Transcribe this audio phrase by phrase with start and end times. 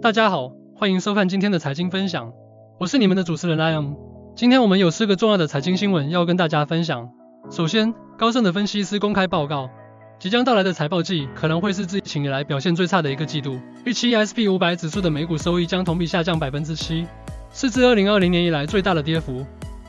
[0.00, 2.32] 大家好，欢迎收看今天的财经分享，
[2.78, 3.94] 我是你们的主持人 I am。
[4.36, 7.10] 今天我们有四个重要的财经新闻要跟大家分享。
[7.50, 9.68] 首先，高盛的分析师公开报告，
[10.20, 17.04] 即将到来的财报季可能会是自疫情以来表现最差的一个季度，预期 SP 五百指数的每股收益将同比下降百分之七，
[17.52, 19.44] 是自二零二零年以来最大的跌幅，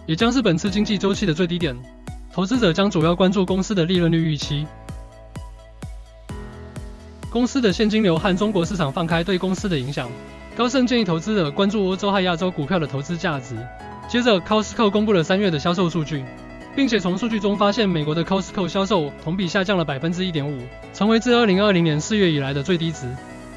[0.08, 1.78] 也将是本次经济周期的最低点。
[2.34, 4.66] 投资者将主要关注公司的利润率预期。
[7.32, 10.10] 公司的现金流和中国市场放开对公司的影响。
[10.58, 13.56] 高盛建议投资者关注欧洲和亚洲股票的投资价值。
[14.10, 16.26] 接着，Costco 公布了三月的销售数据，
[16.76, 20.60] 并且从数据中发现美国的 Costco 销售同比下降了百分之一点五，
[20.94, 23.08] 成为自二零二零年四月以来的最低值。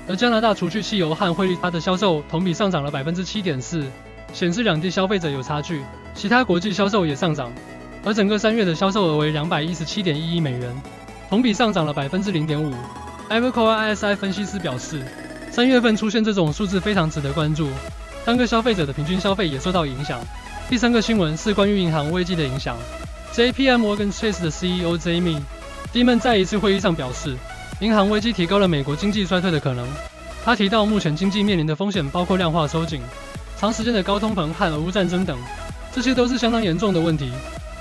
[0.07, 3.87] 而加拿大除去汽油和汇率差的销售同比上涨了百分之七点四，
[4.34, 5.82] 显示两地消费者有差距。
[6.15, 7.51] 其他国际销售也上涨，
[8.04, 10.70] 而整个三月的销售额为两百一十七点一亿美元，
[11.30, 12.70] 同比上涨了百分之零点五。
[13.32, 15.02] Evercore ISI 分析师表示，
[15.50, 17.70] 三月份出现这种数字非常值得关注，
[18.27, 20.20] 单个消费者的平均消费也受到影响。
[20.68, 22.76] 第三个新闻是关于银行危机的影响。
[23.32, 25.40] JPM Morgan Chase 的 CEO Jamie
[25.95, 27.34] Dimon 在一次会议上表示，
[27.80, 29.88] 银行危机提高了美国经济衰退的可能。
[30.45, 33.01] 他提到，目前经济面临的风险包括量化收紧、
[33.59, 35.38] 长时间的高通膨和俄乌战争等，
[35.90, 37.32] 这些都是相当严重的问题。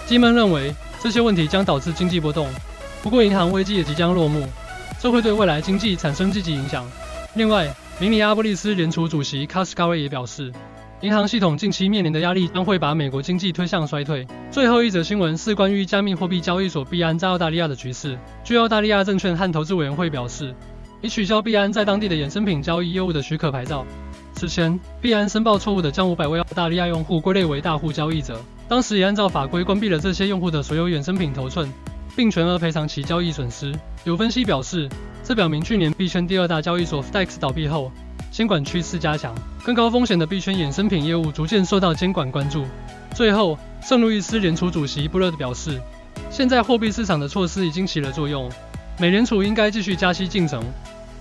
[0.08, 0.74] Dimon 认为，
[1.04, 2.48] 这些问题将导致经济波动。
[3.04, 4.48] 不过，银行危机也即将落幕。
[5.02, 6.86] 这会对未来经济产生积极影响。
[7.34, 7.68] 另外，
[8.00, 10.54] 明尼阿波利斯联储主席卡斯卡威也表示，
[11.00, 14.28] 银行系统近期面临的压力将会把美国经济推向衰退。
[14.52, 18.16] 最后一则新闻是关于加密货币交易所币安在澳大利亚的局势。
[18.44, 20.54] 据澳大利亚证券和投资委员会表示，
[21.02, 23.84] 已取消币安在当地的衍生品交易业务的许可牌照。
[24.36, 31.68] 此前，币安申报错误的将五百位澳大利亚用户归类为大户交易者，当时也按照法规关闭了这些用户的所有衍生品头寸。
[32.16, 33.74] 并全额赔偿其交易损失。
[34.04, 34.90] 有分析表示，
[35.24, 37.92] 这表明去年币圈第二大交易所 FTX 倒闭后，
[38.32, 42.66] 监管趋势加强，更高风险的币圈衍生品业务逐渐受到监管关注。
[43.14, 45.82] 最后，圣路易斯联储主席布勒表示，
[46.30, 48.50] 现在货币市场的措施已经起了作用，
[49.00, 50.64] 美联储应该继续加息进程，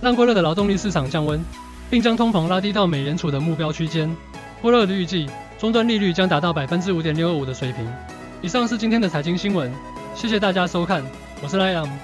[0.01, 1.43] 让过热的劳动力市场降温，
[1.89, 4.09] 并将通膨拉低到美联储的目标区间。
[4.61, 5.27] 布勒预计，
[5.59, 7.87] 终端利率将达到百分之五点六二五的水平。
[8.41, 9.71] 以上是今天的财经新闻。
[10.13, 11.03] 谢谢大家收看，
[11.41, 11.99] 我是莱阳。